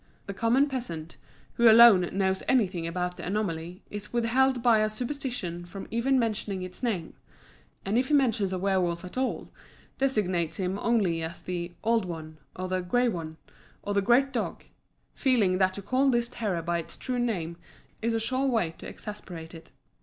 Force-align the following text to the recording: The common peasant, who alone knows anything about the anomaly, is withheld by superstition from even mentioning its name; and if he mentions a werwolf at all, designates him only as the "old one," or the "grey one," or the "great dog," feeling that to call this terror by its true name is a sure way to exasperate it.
The 0.25 0.33
common 0.33 0.67
peasant, 0.67 1.17
who 1.57 1.69
alone 1.69 2.09
knows 2.11 2.41
anything 2.47 2.87
about 2.87 3.17
the 3.17 3.23
anomaly, 3.23 3.83
is 3.91 4.11
withheld 4.11 4.63
by 4.63 4.87
superstition 4.87 5.63
from 5.63 5.87
even 5.91 6.17
mentioning 6.17 6.63
its 6.63 6.81
name; 6.81 7.13
and 7.85 7.99
if 7.99 8.07
he 8.07 8.15
mentions 8.15 8.51
a 8.51 8.57
werwolf 8.57 9.05
at 9.05 9.15
all, 9.15 9.51
designates 9.99 10.57
him 10.57 10.79
only 10.79 11.21
as 11.21 11.43
the 11.43 11.73
"old 11.83 12.05
one," 12.05 12.39
or 12.55 12.67
the 12.67 12.81
"grey 12.81 13.09
one," 13.09 13.37
or 13.83 13.93
the 13.93 14.01
"great 14.01 14.33
dog," 14.33 14.63
feeling 15.13 15.59
that 15.59 15.75
to 15.75 15.83
call 15.83 16.09
this 16.09 16.27
terror 16.29 16.63
by 16.63 16.79
its 16.79 16.97
true 16.97 17.19
name 17.19 17.57
is 18.01 18.15
a 18.15 18.19
sure 18.19 18.47
way 18.47 18.73
to 18.79 18.87
exasperate 18.87 19.53
it. 19.53 19.69